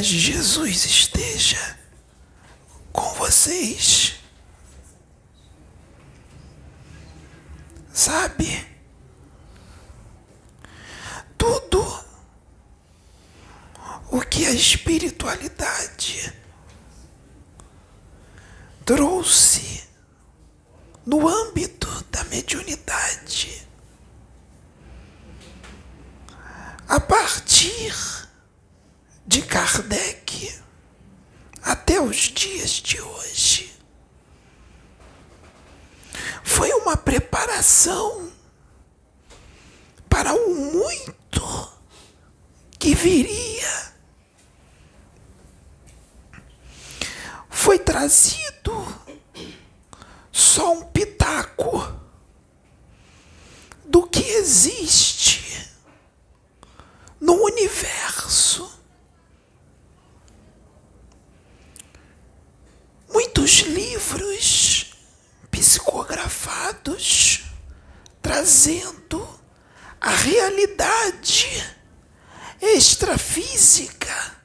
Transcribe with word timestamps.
paz 0.00 0.06
de 0.06 0.18
Jesus 0.18 0.86
esteja 0.86 1.78
com 2.90 3.14
vocês. 3.16 4.14
Sabe? 7.92 8.66
Tudo 11.36 11.84
o 14.10 14.22
que 14.22 14.46
a 14.46 14.52
espiritualidade 14.52 16.32
trouxe 18.86 19.84
no 21.04 21.28
âmbito 21.28 21.88
da 22.10 22.24
mediunidade. 22.24 23.68
A 26.88 26.98
partir 26.98 28.20
de 29.30 29.42
Kardec 29.72 30.52
até 31.62 32.00
os 32.00 32.16
dias 32.16 32.70
de 32.70 33.00
hoje, 33.00 33.72
foi 36.42 36.72
uma 36.72 36.96
preparação 36.96 38.32
para 40.08 40.34
o 40.34 40.54
muito 40.54 41.72
que 42.80 42.96
viria. 42.96 43.92
Foi 47.48 47.78
trazido 47.78 48.72
só 50.32 50.72
um 50.72 50.82
pitaco 50.82 51.94
do 53.84 54.02
que 54.08 54.20
existe 54.20 55.70
no 57.20 57.34
universo. 57.34 58.80
Muitos 63.12 63.60
livros 63.60 64.94
psicografados 66.70 67.44
trazendo 68.22 69.28
a 70.00 70.10
realidade 70.10 71.48
extrafísica 72.60 74.36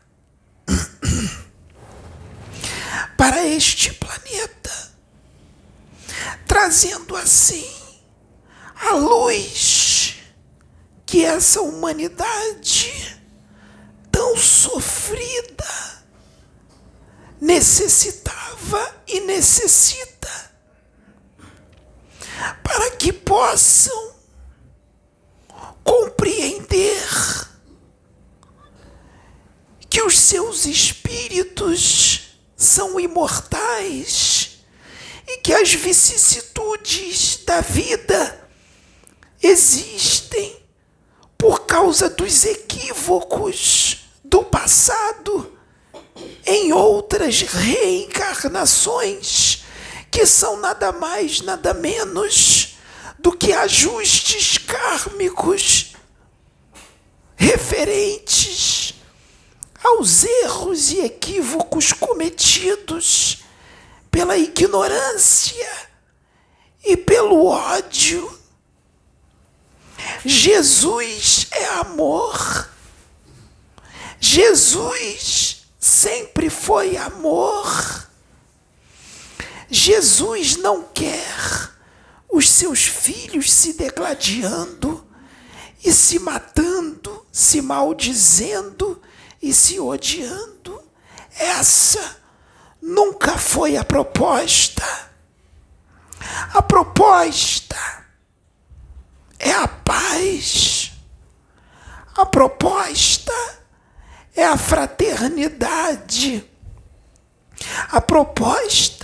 para 3.18 3.46
este 3.46 3.94
planeta, 3.94 4.96
trazendo 6.48 7.16
assim 7.16 7.70
a 8.76 8.96
luz 8.96 10.16
que 11.06 11.24
essa 11.24 11.62
humanidade 11.62 13.22
tão 14.12 14.36
sofrida 14.38 16.04
necessitava 17.40 19.04
e 19.08 19.20
necessita 19.22 20.55
para 22.64 22.92
que 22.92 23.14
possam 23.14 24.14
compreender 25.84 27.08
que 29.90 30.02
os 30.02 30.18
seus 30.18 30.66
espíritos 30.66 32.38
são 32.56 32.98
imortais 33.00 34.60
e 35.28 35.38
que 35.38 35.54
as 35.54 35.74
vicissitudes 35.74 37.44
da 37.46 37.62
vida 37.62 38.50
existem 39.42 40.56
por 41.38 41.66
causa 41.66 42.10
dos 42.10 42.44
equívocos 42.46 44.06
do 44.24 44.44
passado 44.44 45.56
em 46.46 46.72
outras 46.74 47.42
reencarnações 47.42 49.65
que 50.16 50.26
são 50.26 50.56
nada 50.56 50.94
mais, 50.94 51.42
nada 51.42 51.74
menos 51.74 52.78
do 53.20 53.34
que 53.34 53.52
ajustes 53.52 54.58
kármicos 54.58 55.94
referentes 57.36 58.94
aos 59.84 60.24
erros 60.24 60.92
e 60.92 61.02
equívocos 61.02 61.92
cometidos 61.92 63.40
pela 64.10 64.38
ignorância 64.38 65.70
e 66.82 66.96
pelo 66.96 67.48
ódio. 67.48 68.40
Jesus 70.24 71.48
é 71.52 71.66
amor. 71.66 72.70
Jesus 74.22 75.66
sempre 75.78 76.50
foi 76.50 76.96
amor. 76.96 78.05
Jesus 79.76 80.56
não 80.56 80.84
quer 80.84 81.70
os 82.32 82.50
seus 82.50 82.86
filhos 82.86 83.52
se 83.52 83.74
degladiando 83.74 85.06
e 85.84 85.92
se 85.92 86.18
matando, 86.18 87.26
se 87.30 87.62
maldizendo 87.62 89.02
e 89.42 89.54
se 89.54 89.78
odiando. 89.78 90.82
Essa 91.38 92.22
nunca 92.82 93.38
foi 93.38 93.76
a 93.76 93.84
proposta. 93.84 94.86
A 96.54 96.62
proposta 96.62 97.76
é 99.38 99.52
a 99.52 99.68
paz. 99.68 100.94
A 102.16 102.26
proposta 102.26 103.34
é 104.34 104.46
a 104.46 104.56
fraternidade. 104.56 106.50
A 107.92 108.00
proposta 108.00 108.95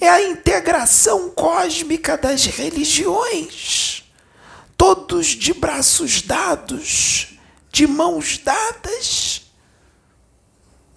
é 0.00 0.08
a 0.08 0.22
integração 0.22 1.30
cósmica 1.30 2.16
das 2.16 2.44
religiões, 2.44 4.04
todos 4.76 5.26
de 5.26 5.52
braços 5.52 6.22
dados, 6.22 7.38
de 7.70 7.86
mãos 7.86 8.38
dadas 8.38 9.48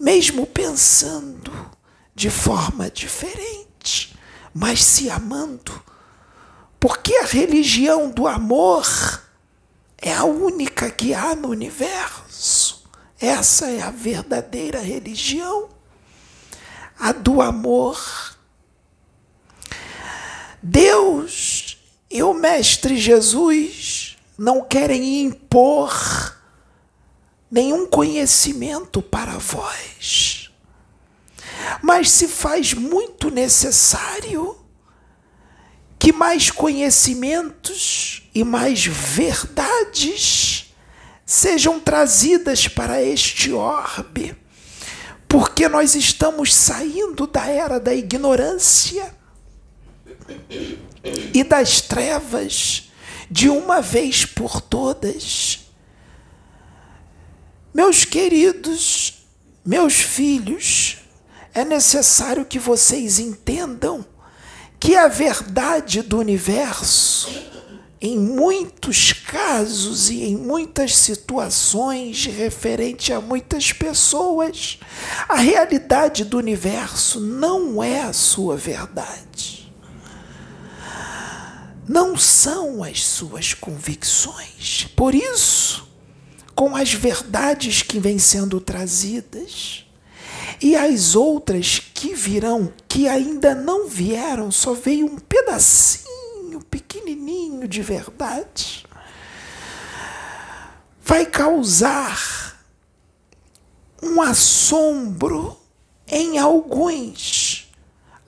mesmo 0.02 0.48
pensando 0.48 1.52
de 2.16 2.32
forma 2.32 2.90
diferente, 2.90 4.18
mas 4.52 4.84
se 4.84 5.12
amando, 5.12 5.80
porque 6.80 7.16
a 7.18 7.26
religião 7.26 8.10
do 8.10 8.28
amor 8.28 8.84
é 10.00 10.12
a 10.12 10.24
única 10.24 10.90
que 10.90 11.14
há 11.14 11.36
no 11.36 11.50
universo. 11.50 12.84
Essa 13.20 13.70
é 13.70 13.80
a 13.84 13.92
verdadeira 13.92 14.80
religião, 14.80 15.70
a 17.00 17.12
do 17.12 17.40
amor. 17.40 18.00
Deus 20.62 21.78
e 22.10 22.22
o 22.22 22.34
Mestre 22.34 22.98
Jesus 22.98 24.18
não 24.38 24.64
querem 24.64 25.24
impor 25.24 26.38
nenhum 27.50 27.88
conhecimento 27.88 29.02
para 29.02 29.38
vós. 29.38 30.52
Mas 31.82 32.12
se 32.12 32.28
faz 32.28 32.74
muito 32.74 33.30
necessário 33.30 34.58
que 35.98 36.12
mais 36.12 36.50
conhecimentos 36.50 38.30
e 38.34 38.44
mais 38.44 38.86
verdades 38.86 40.74
sejam 41.26 41.80
trazidas 41.80 42.68
para 42.68 43.02
este 43.02 43.52
orbe, 43.54 44.36
porque 45.28 45.70
nós 45.70 45.96
estamos 45.96 46.54
saindo 46.54 47.28
da 47.28 47.46
era 47.48 47.80
da 47.80 47.94
ignorância 47.94 49.21
e 51.34 51.44
das 51.44 51.82
trevas 51.82 52.92
de 53.30 53.50
uma 53.50 53.82
vez 53.82 54.26
por 54.26 54.62
todas 54.62 55.62
meus 57.74 58.04
queridos, 58.04 59.26
meus 59.66 59.94
filhos, 59.94 60.98
é 61.54 61.64
necessário 61.64 62.44
que 62.44 62.60
vocês 62.60 63.18
entendam 63.18 64.06
que 64.78 64.96
a 64.96 65.08
verdade 65.08 66.02
do 66.02 66.20
universo, 66.20 67.30
em 68.02 68.18
muitos 68.18 69.14
casos 69.14 70.10
e 70.10 70.24
em 70.24 70.36
muitas 70.36 70.98
situações 70.98 72.26
referente 72.26 73.14
a 73.14 73.22
muitas 73.22 73.72
pessoas, 73.72 74.78
a 75.30 75.36
realidade 75.36 76.26
do 76.26 76.38
universo 76.38 77.22
não 77.22 77.82
é 77.82 78.02
a 78.02 78.12
sua 78.12 78.58
verdade. 78.58 79.61
Não 81.88 82.18
são 82.18 82.84
as 82.84 83.06
suas 83.06 83.54
convicções. 83.54 84.88
Por 84.96 85.16
isso, 85.16 85.88
com 86.56 86.76
as 86.76 86.94
verdades 86.94 87.82
que 87.82 88.00
vêm 88.00 88.20
sendo 88.20 88.60
trazidas 88.60 89.86
e 90.62 90.76
as 90.76 91.16
outras 91.16 91.80
que 91.80 92.14
virão, 92.14 92.72
que 92.88 93.08
ainda 93.08 93.56
não 93.56 93.88
vieram, 93.88 94.52
só 94.52 94.74
veio 94.74 95.08
um 95.08 95.18
pedacinho 95.18 96.62
pequenininho 96.70 97.68
de 97.68 97.82
verdade, 97.82 98.86
vai 101.04 101.26
causar 101.26 102.60
um 104.02 104.22
assombro 104.22 105.58
em 106.08 106.38
alguns, 106.38 107.70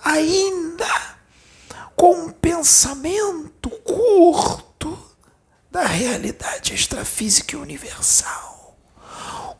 ainda 0.04 1.14
com 2.04 2.26
um 2.26 2.30
pensamento 2.32 3.70
curto 3.70 5.02
da 5.72 5.86
realidade 5.86 6.74
extrafísica 6.74 7.56
e 7.56 7.58
universal. 7.58 8.78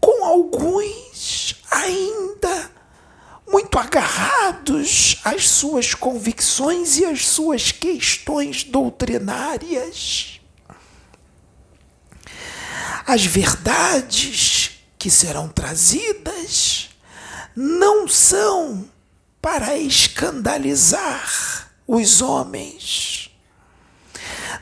Com 0.02 0.26
alguns 0.26 1.56
ainda 1.72 2.70
muito 3.48 3.80
agarrados 3.80 5.22
às 5.24 5.50
suas 5.50 5.94
convicções 5.94 6.98
e 6.98 7.06
às 7.06 7.26
suas 7.26 7.72
questões 7.72 8.66
doutrinárias. 8.66 10.42
As 13.08 13.26
verdades 13.26 14.82
que 15.00 15.10
serão 15.10 15.48
trazidas 15.48 16.90
não 17.56 18.06
são 18.06 18.86
para 19.42 19.78
escandalizar 19.78 21.63
os 21.88 22.22
homens, 22.22 23.30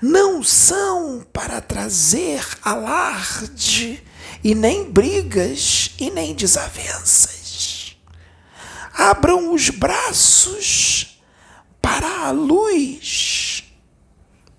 não 0.01 0.43
são 0.43 1.25
para 1.31 1.61
trazer 1.61 2.43
alarde 2.63 4.03
e 4.43 4.55
nem 4.55 4.89
brigas 4.89 5.91
e 5.99 6.09
nem 6.09 6.33
desavenças. 6.33 7.95
Abram 8.93 9.53
os 9.53 9.69
braços 9.69 11.21
para 11.81 12.27
a 12.27 12.31
luz, 12.31 13.63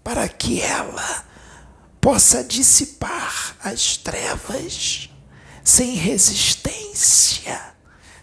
para 0.03 0.29
que 0.29 0.61
ela 0.61 1.25
possa 2.01 2.43
dissipar 2.43 3.57
as 3.63 3.97
trevas 3.97 5.09
sem 5.63 5.95
resistência, 5.95 7.75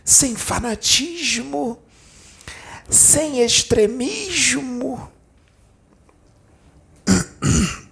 sem 0.03 0.35
fanatismo, 0.35 1.81
sem 2.89 3.41
extremismo, 3.41 5.11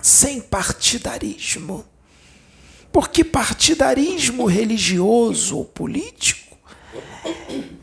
sem 0.00 0.40
partidarismo. 0.40 1.84
Porque 2.92 3.24
partidarismo 3.24 4.46
religioso 4.46 5.58
ou 5.58 5.64
político, 5.64 6.56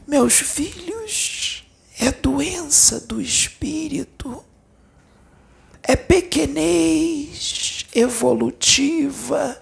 meus 0.07 0.35
filhos, 0.35 1.65
é 1.99 2.11
doença 2.11 2.99
do 2.99 3.21
espírito, 3.21 4.43
é 5.83 5.95
pequenez 5.95 7.85
evolutiva 7.93 9.61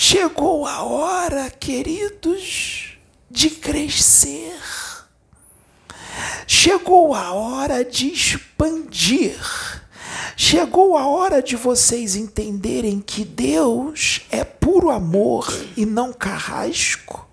Chegou 0.00 0.64
a 0.64 0.84
hora, 0.84 1.50
queridos, 1.50 2.87
de 3.30 3.50
crescer. 3.50 4.56
Chegou 6.46 7.14
a 7.14 7.32
hora 7.32 7.84
de 7.84 8.08
expandir. 8.08 9.38
Chegou 10.36 10.96
a 10.96 11.06
hora 11.06 11.42
de 11.42 11.56
vocês 11.56 12.16
entenderem 12.16 13.00
que 13.00 13.24
Deus 13.24 14.22
é 14.30 14.44
puro 14.44 14.90
amor 14.90 15.52
e 15.76 15.84
não 15.84 16.12
carrasco. 16.12 17.28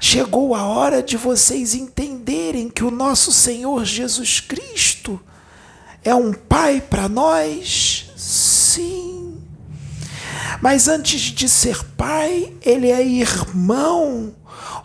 Chegou 0.00 0.54
a 0.54 0.64
hora 0.64 1.02
de 1.02 1.16
vocês 1.16 1.74
entenderem 1.74 2.68
que 2.68 2.84
o 2.84 2.90
nosso 2.90 3.32
Senhor 3.32 3.84
Jesus 3.84 4.40
Cristo 4.40 5.20
é 6.04 6.14
um 6.14 6.32
Pai 6.32 6.80
para 6.80 7.08
nós? 7.08 8.10
Sim 8.16 9.12
mas 10.62 10.86
antes 10.86 11.20
de 11.22 11.48
ser 11.48 11.82
pai, 11.96 12.52
ele 12.62 12.88
é 12.88 13.04
irmão, 13.04 14.32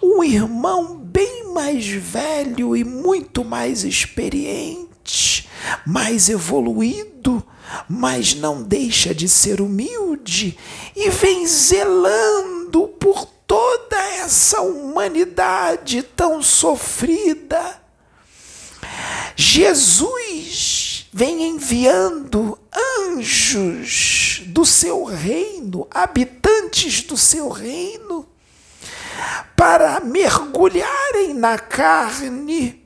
um 0.01 0.23
irmão 0.23 0.95
bem 0.95 1.51
mais 1.53 1.87
velho 1.87 2.75
e 2.75 2.83
muito 2.83 3.43
mais 3.43 3.83
experiente, 3.83 5.47
mais 5.85 6.29
evoluído, 6.29 7.43
mas 7.89 8.35
não 8.35 8.63
deixa 8.63 9.13
de 9.13 9.27
ser 9.27 9.59
humilde 9.61 10.57
e 10.95 11.09
vem 11.09 11.45
zelando 11.47 12.87
por 12.99 13.25
toda 13.47 13.95
essa 13.95 14.61
humanidade 14.61 16.03
tão 16.03 16.41
sofrida. 16.41 17.81
Jesus 19.35 21.07
vem 21.11 21.49
enviando 21.49 22.57
anjos 23.07 24.43
do 24.47 24.65
seu 24.65 25.03
reino, 25.03 25.87
habitantes 25.89 27.01
do 27.01 27.17
seu 27.17 27.49
reino, 27.49 28.27
para 29.55 29.99
mergulharem 29.99 31.33
na 31.33 31.57
carne, 31.57 32.85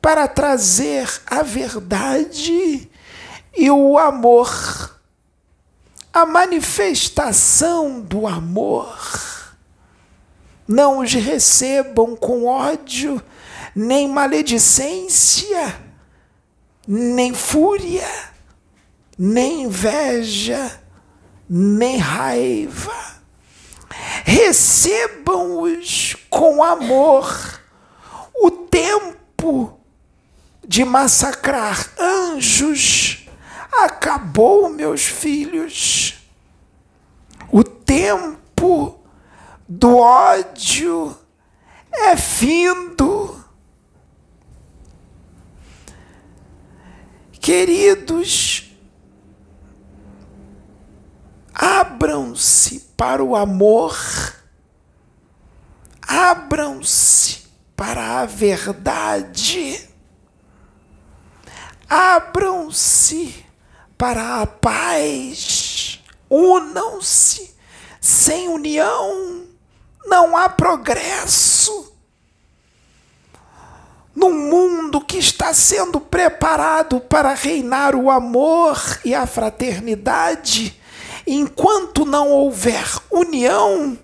para 0.00 0.26
trazer 0.28 1.08
a 1.26 1.42
verdade 1.42 2.90
e 3.56 3.70
o 3.70 3.98
amor, 3.98 4.98
a 6.12 6.26
manifestação 6.26 8.00
do 8.00 8.26
amor. 8.26 8.98
Não 10.66 11.00
os 11.00 11.12
recebam 11.12 12.14
com 12.14 12.46
ódio, 12.46 13.20
nem 13.74 14.08
maledicência, 14.08 15.80
nem 16.86 17.34
fúria 17.34 18.30
nem 19.22 19.64
inveja, 19.64 20.80
nem 21.46 21.98
raiva. 21.98 23.09
Recebam-os 24.24 26.16
com 26.28 26.62
amor. 26.62 27.60
O 28.34 28.50
tempo 28.50 29.78
de 30.66 30.84
massacrar 30.84 31.90
anjos 31.98 33.26
acabou, 33.72 34.68
meus 34.68 35.02
filhos. 35.02 36.14
O 37.50 37.64
tempo 37.64 38.98
do 39.68 39.96
ódio 39.96 41.16
é 41.92 42.16
findo. 42.16 43.44
Queridos, 47.40 48.59
Abram-se 52.02 52.80
para 52.96 53.22
o 53.22 53.36
amor, 53.36 53.94
abram-se 56.00 57.42
para 57.76 58.22
a 58.22 58.24
verdade, 58.24 59.86
abram-se 61.86 63.44
para 63.98 64.40
a 64.40 64.46
paz, 64.46 66.02
unam-se. 66.30 67.54
Sem 68.00 68.48
união 68.48 69.44
não 70.06 70.34
há 70.34 70.48
progresso. 70.48 71.94
Num 74.16 74.32
mundo 74.32 75.02
que 75.02 75.18
está 75.18 75.52
sendo 75.52 76.00
preparado 76.00 76.98
para 76.98 77.34
reinar 77.34 77.94
o 77.94 78.10
amor 78.10 78.80
e 79.04 79.14
a 79.14 79.26
fraternidade, 79.26 80.79
enquanto 81.32 82.04
não 82.04 82.28
houver 82.28 82.84
união, 83.08 83.96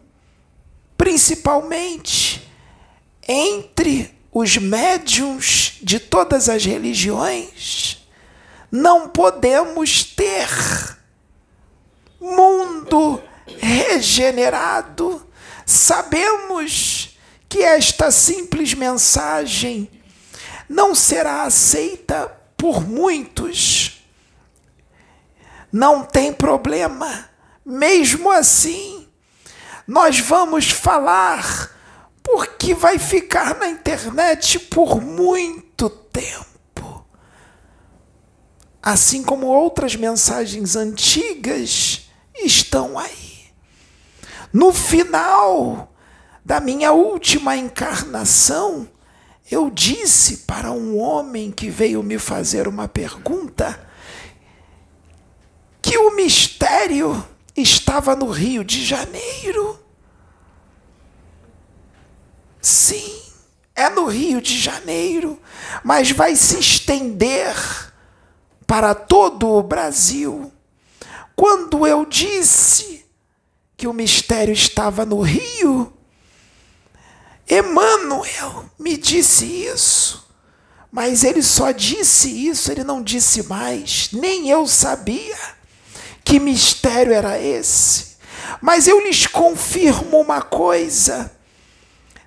principalmente 0.97 2.49
entre 3.27 4.15
os 4.33 4.57
médiums 4.57 5.79
de 5.83 5.99
todas 5.99 6.49
as 6.49 6.65
religiões, 6.65 8.07
não 8.71 9.09
podemos 9.09 10.05
ter 10.05 10.49
mundo 12.21 13.21
regenerado. 13.59 15.27
Sabemos 15.65 17.19
que 17.49 17.59
esta 17.59 18.13
simples 18.13 18.73
mensagem 18.73 19.91
não 20.69 20.95
será 20.95 21.43
aceita 21.43 22.33
por 22.57 22.87
muitos 22.87 23.96
não 25.73 26.05
tem 26.05 26.33
problema. 26.33 27.29
Mesmo 27.65 28.31
assim, 28.31 29.07
nós 29.87 30.21
vamos 30.21 30.71
falar 30.71 31.71
porque 32.23 32.75
vai 32.75 32.99
ficar 32.99 33.57
na 33.57 33.69
internet 33.69 34.59
por 34.59 35.01
muito 35.01 35.89
tempo. 35.89 37.05
Assim 38.83 39.23
como 39.23 39.47
outras 39.47 39.95
mensagens 39.95 40.77
antigas 40.77 42.09
estão 42.35 42.99
aí. 42.99 43.47
No 44.53 44.73
final 44.73 45.93
da 46.45 46.61
minha 46.61 46.93
última 46.93 47.57
encarnação, 47.57 48.89
eu 49.51 49.71
disse 49.71 50.39
para 50.39 50.73
um 50.73 50.99
homem 50.99 51.51
que 51.51 51.71
veio 51.71 52.03
me 52.03 52.19
fazer 52.19 52.67
uma 52.67 52.89
pergunta 52.89 53.86
que 55.87 55.97
o 55.99 56.17
mistério 56.17 57.25
estava 57.57 58.17
no 58.17 58.29
Rio 58.29 58.65
de 58.65 58.85
Janeiro. 58.85 59.79
Sim, 62.61 63.23
é 63.73 63.89
no 63.89 64.07
Rio 64.07 64.43
de 64.43 64.59
Janeiro, 64.59 65.41
mas 65.85 66.11
vai 66.11 66.35
se 66.35 66.59
estender 66.59 67.55
para 68.67 68.97
todo 68.97 69.49
o 69.49 69.63
Brasil. 69.63 70.53
Quando 71.37 71.87
eu 71.87 72.05
disse 72.05 73.07
que 73.77 73.87
o 73.87 73.93
mistério 73.93 74.53
estava 74.53 75.07
no 75.07 75.21
Rio, 75.21 75.97
Emmanuel 77.49 78.69
me 78.77 78.97
disse 78.97 79.45
isso. 79.45 80.27
Mas 80.91 81.23
ele 81.23 81.45
só 81.45 81.71
disse 81.71 82.29
isso, 82.49 82.73
ele 82.73 82.83
não 82.83 83.01
disse 83.01 83.45
mais. 83.45 84.09
Nem 84.13 84.49
eu 84.51 84.67
sabia 84.67 85.56
que 86.27 86.41
mistério 86.41 87.13
era 87.13 87.41
esse. 87.41 88.17
Mas 88.61 88.89
eu 88.89 89.01
lhes 89.01 89.29
confirmo 89.29 90.21
uma 90.21 90.43
coisa: 90.43 91.33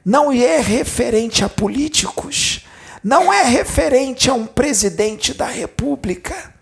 não 0.05 0.31
é 0.31 0.61
referente 0.61 1.43
a 1.43 1.49
políticos, 1.49 2.65
não 3.03 3.31
é 3.31 3.43
referente 3.43 4.29
a 4.29 4.33
um 4.33 4.45
presidente 4.45 5.33
da 5.33 5.47
República. 5.47 6.55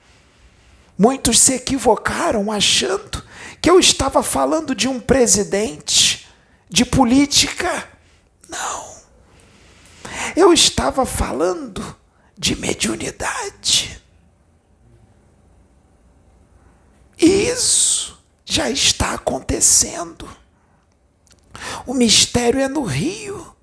Muitos 0.97 1.37
se 1.37 1.53
equivocaram 1.53 2.51
achando 2.51 3.23
que 3.61 3.69
eu 3.69 3.79
estava 3.79 4.23
falando 4.23 4.73
de 4.73 4.87
um 4.87 4.99
presidente, 4.99 6.27
de 6.67 6.83
política. 6.83 7.87
Não. 8.49 8.97
Eu 10.35 10.51
estava 10.51 11.05
falando 11.05 11.95
de 12.35 12.55
mediunidade. 12.55 13.96
Isso 17.17 18.17
já 18.45 18.69
está 18.69 19.13
acontecendo. 19.13 20.29
O 21.85 21.93
mistério 21.93 22.59
é 22.59 22.67
no 22.67 22.83
Rio, 22.83 23.55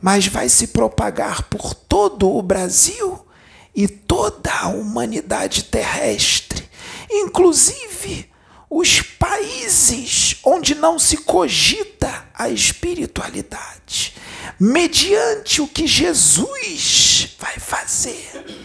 mas 0.00 0.26
vai 0.26 0.48
se 0.48 0.68
propagar 0.68 1.44
por 1.44 1.74
todo 1.74 2.30
o 2.30 2.42
Brasil 2.42 3.26
e 3.74 3.88
toda 3.88 4.52
a 4.52 4.68
humanidade 4.68 5.64
terrestre, 5.64 6.68
inclusive 7.10 8.30
os 8.68 9.02
países 9.02 10.36
onde 10.42 10.74
não 10.74 10.98
se 10.98 11.18
cogita 11.18 12.26
a 12.32 12.48
espiritualidade, 12.48 14.14
mediante 14.58 15.60
o 15.60 15.68
que 15.68 15.86
Jesus 15.86 17.36
vai 17.38 17.58
fazer. 17.58 18.61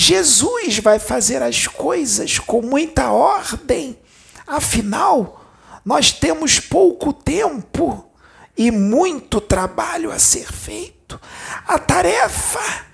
Jesus 0.00 0.78
vai 0.78 1.00
fazer 1.00 1.42
as 1.42 1.66
coisas 1.66 2.38
com 2.38 2.62
muita 2.62 3.10
ordem, 3.10 3.98
afinal, 4.46 5.44
nós 5.84 6.12
temos 6.12 6.60
pouco 6.60 7.12
tempo 7.12 8.08
e 8.56 8.70
muito 8.70 9.40
trabalho 9.40 10.12
a 10.12 10.18
ser 10.20 10.52
feito. 10.52 11.20
A 11.66 11.80
tarefa 11.80 12.86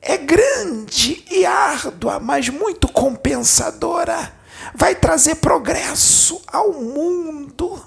é 0.00 0.16
grande 0.16 1.24
e 1.30 1.46
árdua, 1.46 2.18
mas 2.18 2.48
muito 2.48 2.88
compensadora 2.88 4.34
vai 4.74 4.96
trazer 4.96 5.36
progresso 5.36 6.42
ao 6.48 6.72
mundo. 6.72 7.80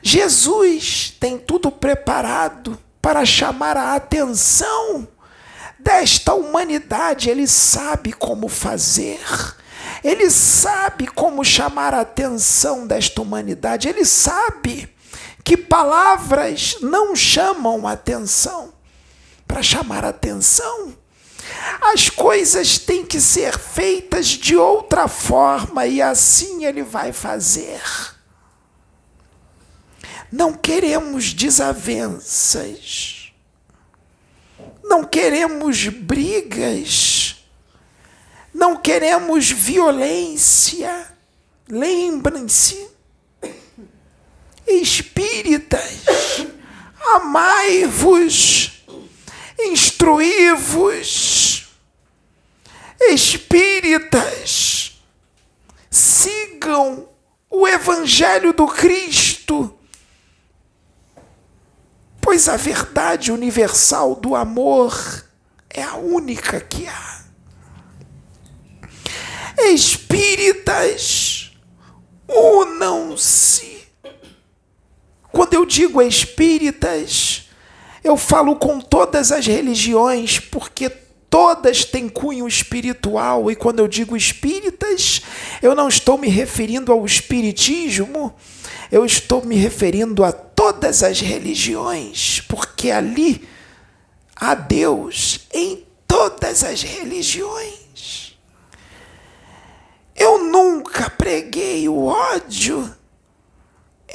Jesus 0.00 1.16
tem 1.18 1.36
tudo 1.36 1.68
preparado 1.72 2.78
para 3.02 3.24
chamar 3.26 3.76
a 3.76 3.96
atenção 3.96 5.08
desta 5.84 6.34
humanidade, 6.34 7.28
ele 7.28 7.46
sabe 7.46 8.12
como 8.12 8.48
fazer. 8.48 9.20
Ele 10.02 10.30
sabe 10.30 11.06
como 11.06 11.44
chamar 11.44 11.94
a 11.94 12.00
atenção 12.00 12.86
desta 12.86 13.22
humanidade, 13.22 13.88
ele 13.88 14.04
sabe 14.04 14.92
que 15.44 15.56
palavras 15.56 16.78
não 16.80 17.14
chamam 17.14 17.86
atenção. 17.86 18.72
Para 19.46 19.62
chamar 19.62 20.04
atenção, 20.04 20.96
as 21.80 22.08
coisas 22.08 22.78
têm 22.78 23.04
que 23.04 23.20
ser 23.20 23.58
feitas 23.58 24.26
de 24.26 24.56
outra 24.56 25.06
forma 25.06 25.86
e 25.86 26.00
assim 26.00 26.64
ele 26.64 26.82
vai 26.82 27.12
fazer. 27.12 27.82
Não 30.32 30.52
queremos 30.52 31.32
desavenças. 31.32 33.23
Não 34.84 35.04
queremos 35.04 35.88
brigas. 35.88 37.36
Não 38.52 38.76
queremos 38.76 39.50
violência. 39.50 41.12
Lembrem-se, 41.68 42.88
espíritas, 44.66 45.98
amai-vos, 47.16 48.84
instruí-vos 49.58 51.54
espíritas, 53.12 55.00
sigam 55.90 57.08
o 57.50 57.68
Evangelho 57.68 58.52
do 58.52 58.66
Cristo, 58.66 59.73
pois 62.34 62.48
a 62.48 62.56
verdade 62.56 63.30
universal 63.30 64.16
do 64.16 64.34
amor 64.34 65.24
é 65.70 65.84
a 65.84 65.94
única 65.94 66.60
que 66.60 66.84
há. 66.84 67.22
Espíritas, 69.72 71.52
unam-se. 72.28 73.84
Quando 75.30 75.54
eu 75.54 75.64
digo 75.64 76.02
espíritas, 76.02 77.48
eu 78.02 78.16
falo 78.16 78.56
com 78.56 78.80
todas 78.80 79.30
as 79.30 79.46
religiões, 79.46 80.40
porque 80.40 80.90
todas 81.30 81.84
têm 81.84 82.08
cunho 82.08 82.48
espiritual, 82.48 83.48
e 83.48 83.54
quando 83.54 83.78
eu 83.78 83.86
digo 83.86 84.16
espíritas, 84.16 85.22
eu 85.62 85.72
não 85.72 85.86
estou 85.86 86.18
me 86.18 86.28
referindo 86.28 86.90
ao 86.90 87.06
espiritismo, 87.06 88.34
eu 88.94 89.04
estou 89.04 89.44
me 89.44 89.56
referindo 89.56 90.22
a 90.22 90.30
todas 90.30 91.02
as 91.02 91.18
religiões, 91.18 92.40
porque 92.42 92.92
ali 92.92 93.44
há 94.36 94.54
Deus 94.54 95.48
em 95.52 95.84
todas 96.06 96.62
as 96.62 96.80
religiões. 96.82 98.38
Eu 100.14 100.44
nunca 100.44 101.10
preguei 101.10 101.88
o 101.88 102.04
ódio, 102.04 102.94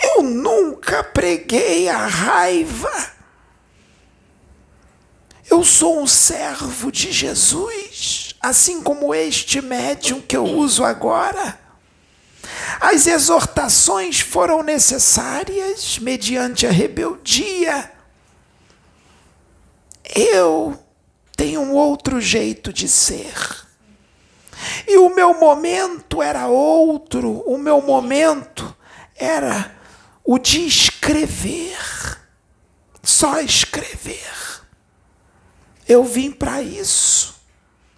eu 0.01 0.24
nunca 0.24 1.03
preguei 1.03 1.89
a 1.89 2.07
raiva. 2.07 3.12
Eu 5.50 5.62
sou 5.65 6.01
um 6.01 6.07
servo 6.07 6.89
de 6.89 7.12
Jesus, 7.12 8.33
assim 8.39 8.81
como 8.81 9.13
este 9.13 9.62
médium 9.62 10.21
que 10.21 10.38
eu 10.38 10.45
uso 10.45 10.86
agora. 10.86 11.58
As 12.79 13.07
exortações 13.07 14.21
foram 14.21 14.63
necessárias 14.63 16.00
mediante 16.00 16.65
a 16.65 16.71
rebeldia. 16.71 17.91
Eu 20.15 20.79
tenho 21.36 21.62
um 21.62 21.74
outro 21.74 22.21
jeito 22.21 22.71
de 22.71 22.88
ser. 22.88 23.33
E 24.88 24.98
o 24.98 25.13
meu 25.13 25.33
momento 25.33 26.21
era 26.21 26.48
outro, 26.48 27.43
o 27.45 27.57
meu 27.57 27.81
momento 27.81 28.75
era 29.15 29.75
o 30.24 30.38
de 30.38 30.65
escrever, 30.65 31.77
só 33.03 33.39
escrever. 33.39 34.19
Eu 35.88 36.03
vim 36.03 36.31
para 36.31 36.62
isso, 36.62 37.36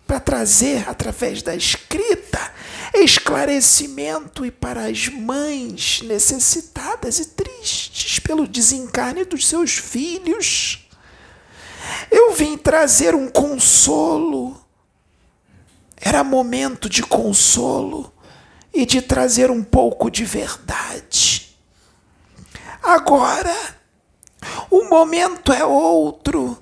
para 0.08 0.20
trazer 0.20 0.88
através 0.88 1.42
da 1.42 1.56
escrita 1.56 2.51
esclarecimento 2.94 4.46
e 4.46 4.52
para 4.52 4.86
as 4.86 5.08
mães 5.08 6.02
necessitadas 6.04 7.20
e 7.20 7.26
tristes 7.26 8.20
pelo 8.20 8.48
desencarne 8.48 9.24
dos 9.24 9.48
seus 9.48 9.72
filhos. 9.72 10.88
Eu 12.10 12.34
vim 12.34 12.58
trazer 12.58 13.16
um 13.16 13.30
consolo. 13.30 14.60
Era 15.96 16.24
momento 16.24 16.90
de 16.90 17.04
consolo 17.04 18.12
e 18.74 18.86
de 18.86 19.02
trazer 19.02 19.52
um 19.52 19.64
pouco 19.64 20.10
de 20.10 20.26
verdade. 20.26 21.56
Agora, 22.82 23.56
o 24.70 24.90
momento 24.90 25.54
é 25.54 25.64
outro 25.64 26.62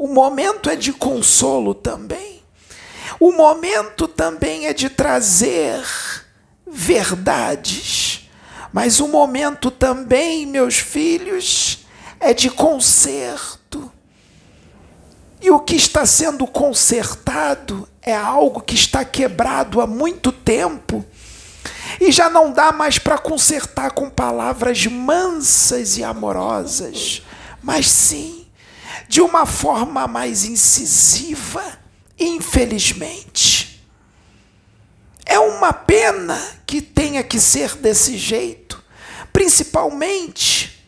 o 0.00 0.08
momento 0.08 0.70
é 0.70 0.76
de 0.76 0.94
consolo 0.94 1.74
também. 1.74 2.29
O 3.20 3.32
momento 3.32 4.08
também 4.08 4.66
é 4.66 4.72
de 4.72 4.88
trazer 4.88 5.84
verdades. 6.66 8.28
Mas 8.72 8.98
o 8.98 9.06
momento 9.06 9.70
também, 9.70 10.46
meus 10.46 10.78
filhos, 10.78 11.86
é 12.18 12.32
de 12.32 12.48
conserto. 12.48 13.92
E 15.40 15.50
o 15.50 15.60
que 15.60 15.76
está 15.76 16.06
sendo 16.06 16.46
consertado 16.46 17.88
é 18.02 18.14
algo 18.14 18.60
que 18.60 18.74
está 18.74 19.04
quebrado 19.04 19.80
há 19.80 19.86
muito 19.86 20.32
tempo 20.32 21.04
e 22.00 22.10
já 22.12 22.30
não 22.30 22.52
dá 22.52 22.72
mais 22.72 22.98
para 22.98 23.18
consertar 23.18 23.90
com 23.92 24.08
palavras 24.08 24.86
mansas 24.86 25.96
e 25.96 26.04
amorosas, 26.04 27.22
mas 27.62 27.88
sim 27.88 28.46
de 29.08 29.20
uma 29.20 29.44
forma 29.44 30.06
mais 30.06 30.44
incisiva, 30.44 31.79
infelizmente. 32.20 33.82
É 35.24 35.38
uma 35.38 35.72
pena 35.72 36.38
que 36.66 36.82
tenha 36.82 37.22
que 37.24 37.40
ser 37.40 37.74
desse 37.76 38.18
jeito, 38.18 38.82
principalmente 39.32 40.84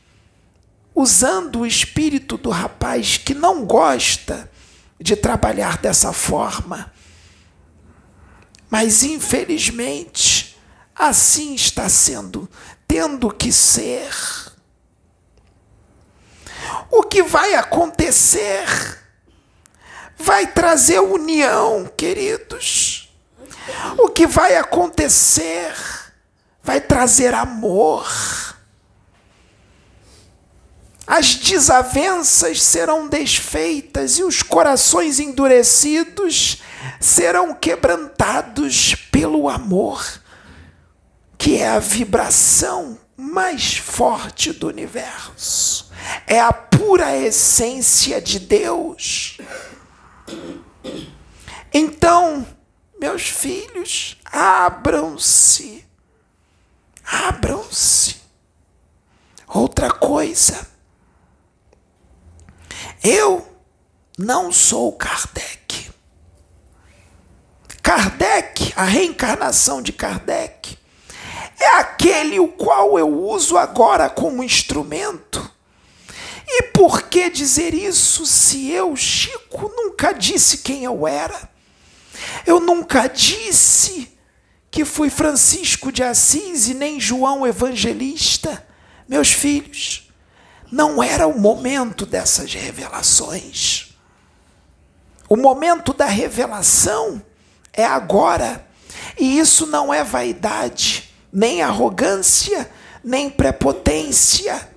usando 0.94 1.60
o 1.60 1.66
espírito 1.66 2.36
do 2.36 2.50
rapaz 2.50 3.16
que 3.16 3.34
não 3.34 3.64
gosta 3.64 4.50
de 5.00 5.16
trabalhar 5.16 5.78
dessa 5.78 6.12
forma. 6.12 6.92
Mas 8.68 9.02
infelizmente, 9.02 10.56
assim 10.94 11.54
está 11.54 11.88
sendo, 11.88 12.48
tendo 12.86 13.30
que 13.30 13.52
ser. 13.52 14.10
O 16.90 17.02
que 17.02 17.22
vai 17.22 17.54
acontecer 17.54 19.01
vai 20.22 20.46
trazer 20.46 21.00
união, 21.00 21.90
queridos. 21.96 23.12
O 23.98 24.08
que 24.08 24.26
vai 24.26 24.56
acontecer 24.56 25.74
vai 26.62 26.80
trazer 26.80 27.34
amor. 27.34 28.06
As 31.06 31.34
desavenças 31.34 32.62
serão 32.62 33.08
desfeitas 33.08 34.18
e 34.18 34.22
os 34.22 34.42
corações 34.42 35.18
endurecidos 35.18 36.62
serão 37.00 37.52
quebrantados 37.52 38.94
pelo 39.10 39.48
amor, 39.48 40.22
que 41.36 41.58
é 41.58 41.68
a 41.68 41.80
vibração 41.80 42.98
mais 43.16 43.76
forte 43.76 44.52
do 44.52 44.68
universo. 44.68 45.90
É 46.26 46.40
a 46.40 46.52
pura 46.52 47.16
essência 47.16 48.20
de 48.20 48.38
Deus. 48.38 49.38
Então, 51.72 52.46
meus 53.00 53.22
filhos, 53.22 54.16
abram-se. 54.24 55.86
Abram-se. 57.04 58.16
Outra 59.48 59.90
coisa. 59.90 60.66
Eu 63.02 63.46
não 64.18 64.52
sou 64.52 64.92
Kardec. 64.92 65.90
Kardec, 67.82 68.72
a 68.76 68.84
reencarnação 68.84 69.82
de 69.82 69.92
Kardec, 69.92 70.78
é 71.58 71.78
aquele 71.78 72.38
o 72.38 72.48
qual 72.48 72.98
eu 72.98 73.08
uso 73.08 73.56
agora 73.56 74.08
como 74.08 74.42
instrumento. 74.42 75.50
E 76.54 76.64
por 76.64 77.04
que 77.04 77.30
dizer 77.30 77.72
isso 77.72 78.26
se 78.26 78.70
eu, 78.70 78.94
Chico, 78.94 79.72
nunca 79.74 80.12
disse 80.12 80.58
quem 80.58 80.84
eu 80.84 81.08
era? 81.08 81.50
Eu 82.46 82.60
nunca 82.60 83.08
disse 83.08 84.18
que 84.70 84.84
fui 84.84 85.08
Francisco 85.08 85.90
de 85.90 86.02
Assis 86.02 86.68
e 86.68 86.74
nem 86.74 87.00
João 87.00 87.46
Evangelista, 87.46 88.66
meus 89.08 89.32
filhos. 89.32 90.10
Não 90.70 91.02
era 91.02 91.26
o 91.26 91.40
momento 91.40 92.04
dessas 92.04 92.52
revelações. 92.52 93.96
O 95.26 95.36
momento 95.36 95.94
da 95.94 96.06
revelação 96.06 97.22
é 97.72 97.84
agora. 97.84 98.66
E 99.18 99.38
isso 99.38 99.66
não 99.66 99.92
é 99.92 100.04
vaidade, 100.04 101.10
nem 101.32 101.62
arrogância, 101.62 102.70
nem 103.02 103.30
prepotência. 103.30 104.71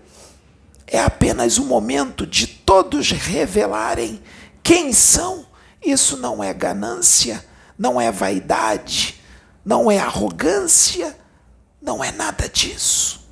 É 0.87 0.99
apenas 0.99 1.57
o 1.57 1.65
momento 1.65 2.25
de 2.25 2.47
todos 2.47 3.11
revelarem 3.11 4.21
quem 4.61 4.93
são. 4.93 5.45
Isso 5.83 6.17
não 6.17 6.43
é 6.43 6.53
ganância, 6.53 7.45
não 7.77 7.99
é 7.99 8.11
vaidade, 8.11 9.21
não 9.63 9.89
é 9.91 9.99
arrogância, 9.99 11.17
não 11.81 12.03
é 12.03 12.11
nada 12.11 12.47
disso. 12.49 13.27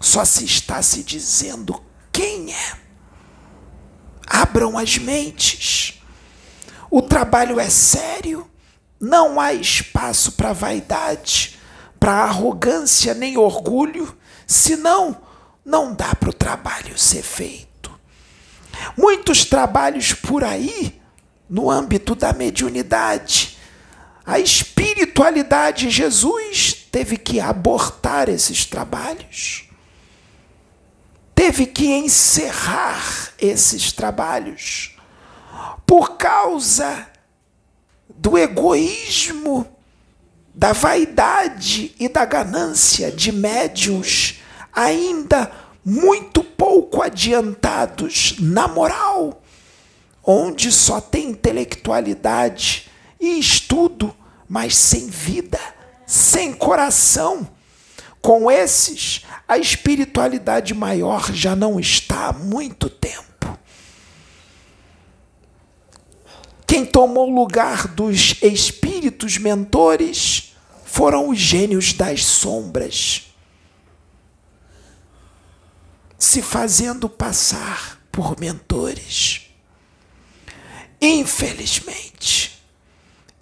Só 0.00 0.24
se 0.24 0.44
está 0.44 0.82
se 0.82 1.02
dizendo 1.02 1.82
quem 2.12 2.52
é. 2.52 2.76
Abram 4.26 4.78
as 4.78 4.98
mentes. 4.98 6.00
O 6.90 7.02
trabalho 7.02 7.58
é 7.58 7.68
sério, 7.68 8.48
não 9.00 9.40
há 9.40 9.52
espaço 9.52 10.32
para 10.32 10.52
vaidade, 10.52 11.58
para 11.98 12.12
arrogância 12.24 13.14
nem 13.14 13.36
orgulho, 13.36 14.16
senão 14.46 15.23
não 15.64 15.94
dá 15.94 16.14
para 16.14 16.30
o 16.30 16.32
trabalho 16.32 16.98
ser 16.98 17.22
feito. 17.22 17.90
Muitos 18.96 19.44
trabalhos 19.44 20.12
por 20.12 20.44
aí, 20.44 21.00
no 21.48 21.70
âmbito 21.70 22.14
da 22.14 22.32
mediunidade, 22.32 23.56
a 24.26 24.38
espiritualidade 24.38 25.90
Jesus 25.90 26.86
teve 26.90 27.16
que 27.16 27.40
abortar 27.40 28.28
esses 28.28 28.64
trabalhos. 28.64 29.64
Teve 31.34 31.66
que 31.66 31.86
encerrar 31.86 33.32
esses 33.38 33.92
trabalhos 33.92 34.96
por 35.86 36.16
causa 36.16 37.06
do 38.08 38.38
egoísmo, 38.38 39.66
da 40.54 40.72
vaidade 40.72 41.94
e 41.98 42.08
da 42.08 42.24
ganância 42.24 43.10
de 43.10 43.32
médiuns 43.32 44.40
ainda 44.74 45.50
muito 45.84 46.42
pouco 46.42 47.02
adiantados 47.02 48.36
na 48.38 48.66
moral, 48.66 49.42
onde 50.24 50.72
só 50.72 51.00
tem 51.00 51.30
intelectualidade 51.30 52.90
e 53.20 53.38
estudo, 53.38 54.14
mas 54.48 54.76
sem 54.76 55.08
vida, 55.08 55.60
sem 56.06 56.52
coração. 56.52 57.48
Com 58.20 58.50
esses, 58.50 59.24
a 59.46 59.58
espiritualidade 59.58 60.72
maior 60.72 61.30
já 61.32 61.54
não 61.54 61.78
está 61.78 62.28
há 62.28 62.32
muito 62.32 62.88
tempo. 62.88 63.24
Quem 66.66 66.86
tomou 66.86 67.30
o 67.30 67.34
lugar 67.34 67.86
dos 67.88 68.36
espíritos 68.42 69.36
mentores 69.36 70.54
foram 70.86 71.28
os 71.28 71.38
gênios 71.38 71.92
das 71.92 72.24
sombras, 72.24 73.33
se 76.24 76.42
fazendo 76.42 77.08
passar 77.08 78.00
por 78.10 78.38
mentores. 78.38 79.42
Infelizmente. 81.00 82.62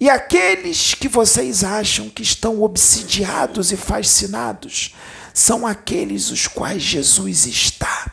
E 0.00 0.10
aqueles 0.10 0.94
que 0.94 1.08
vocês 1.08 1.62
acham 1.62 2.08
que 2.10 2.22
estão 2.22 2.62
obsidiados 2.62 3.70
e 3.70 3.76
fascinados 3.76 4.94
são 5.32 5.66
aqueles 5.66 6.30
os 6.30 6.46
quais 6.46 6.82
Jesus 6.82 7.46
está. 7.46 8.12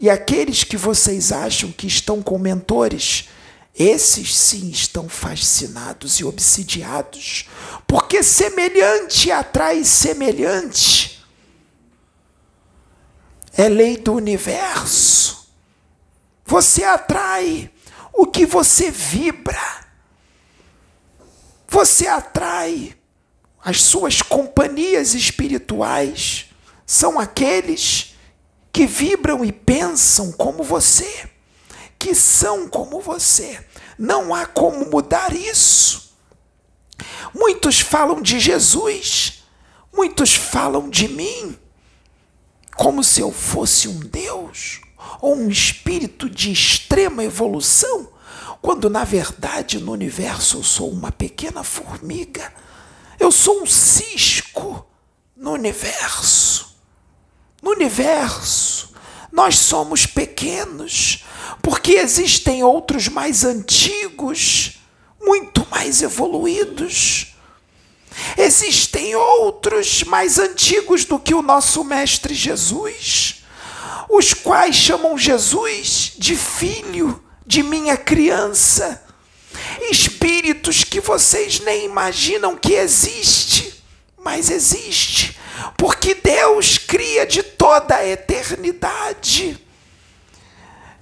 E 0.00 0.10
aqueles 0.10 0.64
que 0.64 0.76
vocês 0.76 1.30
acham 1.30 1.70
que 1.70 1.86
estão 1.86 2.20
com 2.20 2.38
mentores 2.38 3.28
esses 3.78 4.34
sim 4.34 4.70
estão 4.70 5.06
fascinados 5.06 6.18
e 6.18 6.24
obsidiados, 6.24 7.46
porque 7.86 8.22
semelhante 8.22 9.30
atrai 9.30 9.84
semelhante. 9.84 11.15
É 13.56 13.68
lei 13.68 13.96
do 13.96 14.14
universo. 14.14 15.48
Você 16.44 16.84
atrai 16.84 17.70
o 18.12 18.26
que 18.26 18.44
você 18.46 18.90
vibra. 18.90 19.86
Você 21.68 22.06
atrai 22.06 22.94
as 23.64 23.82
suas 23.82 24.22
companhias 24.22 25.14
espirituais. 25.14 26.46
São 26.86 27.18
aqueles 27.18 28.14
que 28.72 28.86
vibram 28.86 29.44
e 29.44 29.50
pensam 29.50 30.30
como 30.32 30.62
você 30.62 31.30
que 31.98 32.14
são 32.14 32.68
como 32.68 33.00
você. 33.00 33.64
Não 33.98 34.34
há 34.34 34.46
como 34.46 34.88
mudar 34.90 35.34
isso. 35.34 36.16
Muitos 37.34 37.80
falam 37.80 38.22
de 38.22 38.38
Jesus, 38.38 39.42
muitos 39.92 40.34
falam 40.34 40.88
de 40.88 41.08
mim, 41.08 41.58
como 42.76 43.02
se 43.02 43.20
eu 43.20 43.32
fosse 43.32 43.88
um 43.88 43.98
Deus 44.00 44.80
ou 45.20 45.34
um 45.34 45.48
espírito 45.48 46.28
de 46.28 46.52
extrema 46.52 47.24
evolução, 47.24 48.08
quando 48.60 48.90
na 48.90 49.04
verdade 49.04 49.78
no 49.78 49.92
universo 49.92 50.58
eu 50.58 50.62
sou 50.62 50.90
uma 50.90 51.10
pequena 51.10 51.62
formiga. 51.62 52.52
Eu 53.18 53.32
sou 53.32 53.62
um 53.62 53.66
cisco 53.66 54.86
no 55.34 55.52
universo. 55.52 56.76
No 57.62 57.70
universo 57.70 58.94
nós 59.32 59.58
somos 59.58 60.06
pequenos, 60.06 61.24
porque 61.62 61.92
existem 61.92 62.62
outros 62.62 63.08
mais 63.08 63.44
antigos, 63.44 64.78
muito 65.20 65.66
mais 65.70 66.00
evoluídos. 66.00 67.35
Existem 68.36 69.14
outros 69.14 70.02
mais 70.04 70.38
antigos 70.38 71.04
do 71.04 71.18
que 71.18 71.34
o 71.34 71.42
nosso 71.42 71.84
Mestre 71.84 72.34
Jesus, 72.34 73.44
os 74.08 74.32
quais 74.32 74.76
chamam 74.76 75.18
Jesus 75.18 76.12
de 76.16 76.36
filho, 76.36 77.22
de 77.46 77.62
minha 77.62 77.96
criança. 77.96 79.02
Espíritos 79.90 80.84
que 80.84 81.00
vocês 81.00 81.60
nem 81.60 81.84
imaginam 81.84 82.56
que 82.56 82.74
existe, 82.74 83.82
mas 84.18 84.50
existe 84.50 85.36
porque 85.76 86.14
Deus 86.14 86.78
cria 86.78 87.26
de 87.26 87.42
toda 87.42 87.96
a 87.96 88.06
eternidade. 88.06 89.58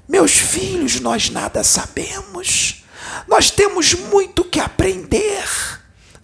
Meus 0.09 0.33
filhos, 0.33 1.01
nós 1.01 1.31
nada 1.31 1.65
sabemos, 1.65 2.85
nós 3.27 3.51
temos 3.51 3.95
muito 3.95 4.45
que 4.45 4.61
aprender. 4.61 5.45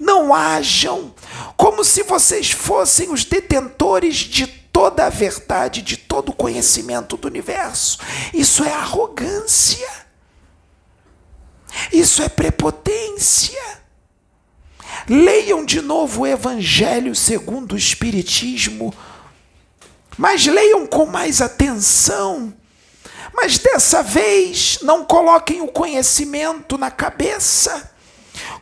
Não 0.00 0.34
hajam 0.34 1.14
como 1.58 1.84
se 1.84 2.02
vocês 2.02 2.50
fossem 2.50 3.10
os 3.12 3.22
detentores 3.22 4.16
de 4.16 4.46
toda 4.46 5.04
a 5.04 5.10
verdade, 5.10 5.82
de 5.82 5.98
todo 5.98 6.30
o 6.30 6.34
conhecimento 6.34 7.18
do 7.18 7.28
universo. 7.28 7.98
Isso 8.32 8.64
é 8.64 8.72
arrogância. 8.72 9.90
Isso 11.92 12.22
é 12.22 12.30
prepotência. 12.30 13.60
Leiam 15.06 15.66
de 15.66 15.82
novo 15.82 16.22
o 16.22 16.26
Evangelho 16.26 17.14
segundo 17.14 17.72
o 17.72 17.78
Espiritismo, 17.78 18.94
mas 20.16 20.46
leiam 20.46 20.86
com 20.86 21.04
mais 21.04 21.42
atenção. 21.42 22.54
Mas 23.34 23.58
dessa 23.58 24.02
vez, 24.02 24.78
não 24.80 25.04
coloquem 25.04 25.60
o 25.60 25.68
conhecimento 25.68 26.78
na 26.78 26.90
cabeça, 26.90 27.90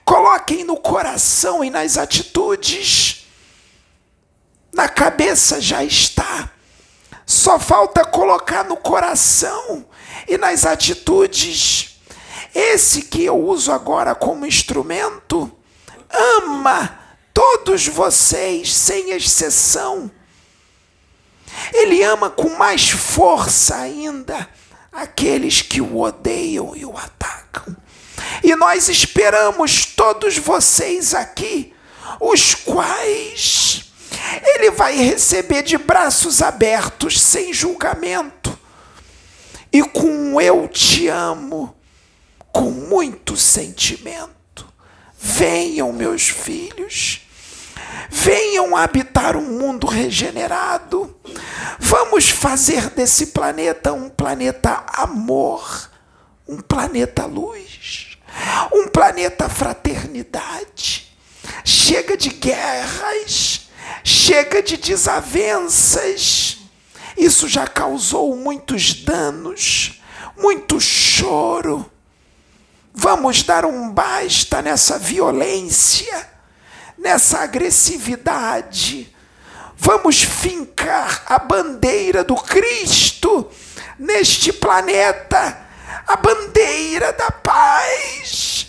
coloquem 0.04 0.64
no 0.64 0.76
coração 0.76 1.62
e 1.62 1.70
nas 1.70 1.96
atitudes. 1.96 3.26
Na 4.72 4.88
cabeça 4.88 5.60
já 5.60 5.82
está, 5.82 6.50
só 7.26 7.58
falta 7.58 8.04
colocar 8.04 8.64
no 8.64 8.76
coração 8.76 9.84
e 10.26 10.36
nas 10.36 10.64
atitudes. 10.64 12.00
Esse 12.54 13.02
que 13.02 13.24
eu 13.24 13.36
uso 13.36 13.72
agora 13.72 14.14
como 14.14 14.46
instrumento 14.46 15.50
ama 16.10 16.98
todos 17.32 17.86
vocês, 17.86 18.74
sem 18.74 19.10
exceção. 19.10 20.10
Ele 21.72 22.02
ama 22.02 22.30
com 22.30 22.50
mais 22.56 22.90
força 22.90 23.76
ainda 23.76 24.48
aqueles 24.92 25.62
que 25.62 25.80
o 25.80 26.00
odeiam 26.00 26.74
e 26.74 26.84
o 26.84 26.96
atacam. 26.96 27.76
E 28.42 28.54
nós 28.56 28.88
esperamos 28.88 29.84
todos 29.84 30.38
vocês 30.38 31.14
aqui, 31.14 31.72
os 32.20 32.54
quais 32.54 33.84
ele 34.42 34.70
vai 34.70 34.96
receber 34.96 35.62
de 35.62 35.78
braços 35.78 36.42
abertos, 36.42 37.20
sem 37.20 37.52
julgamento, 37.52 38.58
e 39.72 39.82
com 39.82 40.40
eu 40.40 40.66
te 40.68 41.08
amo, 41.08 41.74
com 42.52 42.70
muito 42.70 43.36
sentimento. 43.36 44.66
Venham, 45.20 45.92
meus 45.92 46.28
filhos, 46.28 47.22
venham 48.10 48.76
habitar 48.76 49.36
um 49.36 49.58
mundo 49.58 49.86
regenerado. 49.86 51.16
Vamos 51.78 52.28
fazer 52.28 52.90
desse 52.90 53.28
planeta 53.28 53.92
um 53.92 54.08
planeta 54.08 54.84
amor, 54.94 55.90
um 56.46 56.60
planeta 56.60 57.26
luz, 57.26 58.07
um 58.72 58.88
planeta 58.88 59.48
fraternidade. 59.48 61.08
Chega 61.64 62.16
de 62.16 62.30
guerras, 62.30 63.68
chega 64.04 64.62
de 64.62 64.76
desavenças. 64.76 66.58
Isso 67.16 67.48
já 67.48 67.66
causou 67.66 68.36
muitos 68.36 68.94
danos, 68.94 70.00
muito 70.36 70.80
choro 70.80 71.90
Vamos 73.00 73.44
dar 73.44 73.64
um 73.64 73.90
basta 73.90 74.60
nessa 74.60 74.98
violência, 74.98 76.28
nessa 76.98 77.38
agressividade. 77.38 79.14
Vamos 79.76 80.20
fincar 80.20 81.22
a 81.26 81.38
bandeira 81.38 82.24
do 82.24 82.34
Cristo 82.34 83.48
neste 83.96 84.52
planeta, 84.52 85.67
a 86.08 86.16
bandeira 86.16 87.12
da 87.12 87.30
paz, 87.30 88.68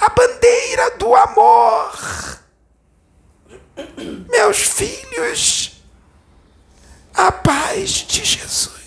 a 0.00 0.08
bandeira 0.10 0.90
do 0.98 1.14
amor. 1.14 2.38
Meus 4.30 4.58
filhos, 4.58 5.82
a 7.14 7.32
paz 7.32 7.90
de 7.90 8.24
Jesus. 8.24 8.83